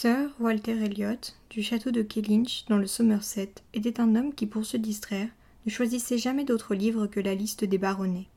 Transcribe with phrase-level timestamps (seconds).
[0.00, 1.18] Sir Walter Elliot,
[1.50, 5.28] du château de Kellynch, dans le Somerset, était un homme qui, pour se distraire,
[5.66, 8.28] ne choisissait jamais d'autre livre que la liste des baronnets.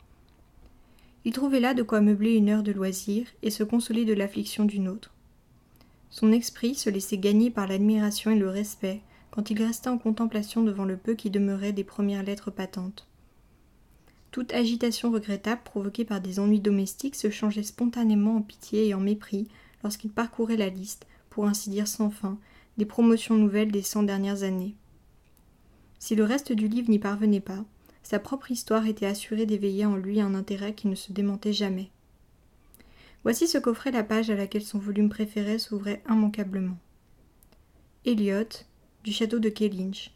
[1.23, 4.65] Il trouvait là de quoi meubler une heure de loisir et se consoler de l'affliction
[4.65, 5.13] d'une autre.
[6.09, 10.63] Son esprit se laissait gagner par l'admiration et le respect quand il restait en contemplation
[10.63, 13.05] devant le peu qui demeurait des premières lettres patentes.
[14.31, 18.99] Toute agitation regrettable provoquée par des ennuis domestiques se changeait spontanément en pitié et en
[18.99, 19.47] mépris
[19.83, 22.37] lorsqu'il parcourait la liste, pour ainsi dire sans fin,
[22.77, 24.75] des promotions nouvelles des cent dernières années.
[25.97, 27.65] Si le reste du livre n'y parvenait pas,
[28.03, 31.89] sa propre histoire était assurée d'éveiller en lui un intérêt qui ne se démentait jamais.
[33.23, 36.77] Voici ce qu'offrait la page à laquelle son volume préféré s'ouvrait immanquablement.
[38.05, 38.65] Elliot,
[39.03, 40.11] du château de Kellynch.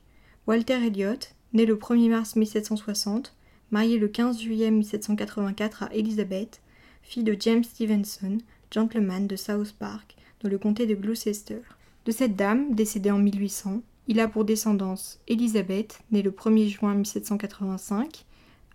[0.47, 1.19] Walter Elliot,
[1.53, 3.35] né le 1er mars 1760,
[3.71, 6.61] marié le 15 juillet 1784 à Elizabeth,
[7.03, 8.39] fille de James Stevenson,
[8.71, 10.14] gentleman de South Park,
[10.45, 11.61] dans le comté de Gloucester.
[12.05, 16.93] De cette dame, décédée en 1800, il a pour descendance Elizabeth, née le 1er juin
[16.93, 18.25] 1785,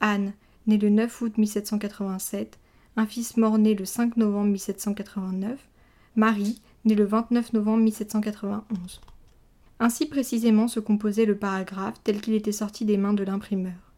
[0.01, 0.33] Anne,
[0.67, 2.59] née le 9 août 1787,
[2.97, 5.61] un fils mort-né le 5 novembre 1789,
[6.17, 9.01] Marie, née le 29 novembre 1791.
[9.79, 13.93] Ainsi précisément se composait le paragraphe tel qu'il était sorti des mains de l'imprimeur.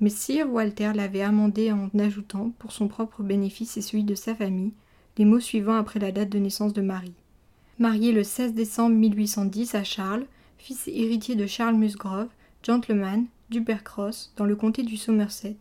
[0.00, 4.34] Mais Sir Walter l'avait amendé en ajoutant, pour son propre bénéfice et celui de sa
[4.34, 4.74] famille,
[5.18, 7.14] les mots suivants après la date de naissance de Marie.
[7.78, 10.26] Mariée le 16 décembre 1810 à Charles,
[10.58, 12.28] fils et héritier de Charles Musgrove,
[12.62, 15.56] gentleman, d'Upercross, dans le comté du Somerset,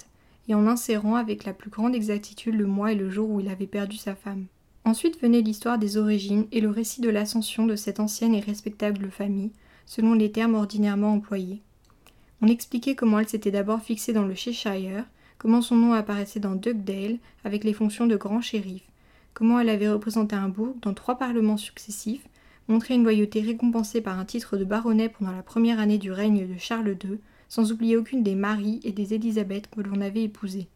[0.47, 3.47] et en insérant avec la plus grande exactitude le mois et le jour où il
[3.47, 4.45] avait perdu sa femme.
[4.84, 9.09] Ensuite venait l'histoire des origines et le récit de l'ascension de cette ancienne et respectable
[9.09, 9.52] famille,
[9.86, 11.62] selon les termes ordinairement employés.
[12.42, 15.06] On expliquait comment elle s'était d'abord fixée dans le Cheshire,
[15.38, 18.84] comment son nom apparaissait dans Dugdale avec les fonctions de grand shérif,
[19.36, 22.28] comment elle avait représenté un bourg dans trois parlements successifs,
[22.67, 26.47] montré une loyauté récompensée par un titre de baronnet pendant la première année du règne
[26.47, 27.19] de Charles II,
[27.50, 30.68] sans oublier aucune des Marie et des Élisabeth que l'on avait épousées.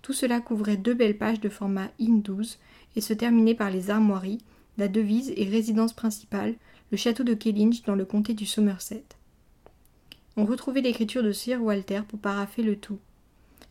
[0.00, 2.56] Tout cela couvrait deux belles pages de format IN12
[2.96, 4.40] et se terminait par les armoiries,
[4.78, 6.54] la devise et résidence principale,
[6.90, 9.04] le château de Kellynch dans le comté du Somerset.
[10.36, 12.98] On retrouvait l'écriture de Sir Walter pour paraffer le tout.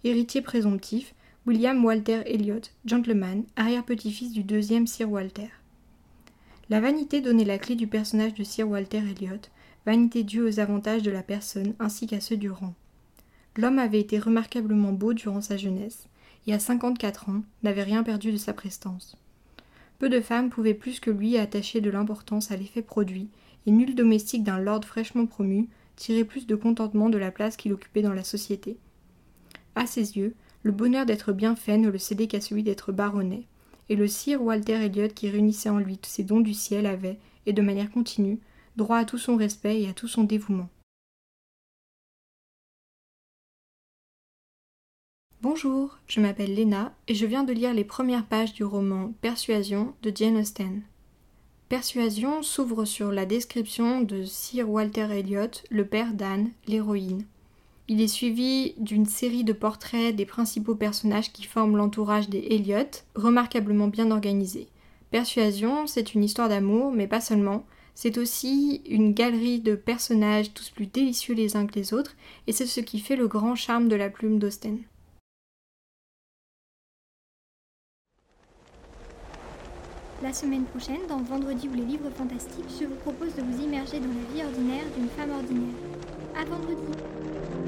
[0.04, 1.16] Héritier présomptif,
[1.48, 5.48] William Walter Elliot, gentleman, arrière-petit-fils du deuxième Sir Walter.
[6.70, 9.42] La vanité donnait la clé du personnage de Sir Walter Elliot,
[9.88, 12.76] vanité due aux avantages de la personne ainsi qu'à ceux du rang.
[13.58, 16.08] L'homme avait été remarquablement beau durant sa jeunesse,
[16.46, 19.18] et à cinquante-quatre ans n'avait rien perdu de sa prestance.
[19.98, 23.30] Peu de femmes pouvaient plus que lui attacher de l'importance à l'effet produit,
[23.66, 27.74] et nul domestique d'un lord fraîchement promu tirait plus de contentement de la place qu'il
[27.74, 28.78] occupait dans la société.
[29.74, 33.44] À ses yeux, le bonheur d'être bien fait ne le cédait qu'à celui d'être baronnet,
[33.90, 37.18] et le sire Walter Elliot qui réunissait en lui tous ces dons du ciel avait,
[37.46, 38.40] et de manière continue,
[38.76, 40.70] droit à tout son respect et à tout son dévouement.
[45.42, 49.96] Bonjour, je m'appelle Léna et je viens de lire les premières pages du roman Persuasion
[50.04, 50.84] de Jane Austen.
[51.68, 57.26] Persuasion s'ouvre sur la description de Sir Walter Elliot, le père d'Anne, l'héroïne.
[57.94, 62.88] Il est suivi d'une série de portraits des principaux personnages qui forment l'entourage des Elliot,
[63.16, 64.70] remarquablement bien organisés.
[65.12, 67.66] Persuasion, c'est une histoire d'amour, mais pas seulement.
[67.94, 72.16] C'est aussi une galerie de personnages tous plus délicieux les uns que les autres,
[72.48, 74.78] et c'est ce qui fait le grand charme de la plume d'Austen.
[80.24, 84.00] La semaine prochaine, dans Vendredi ou les livres fantastiques, je vous propose de vous immerger
[84.00, 85.76] dans la vie ordinaire d'une femme ordinaire.
[86.38, 87.61] À vendredi!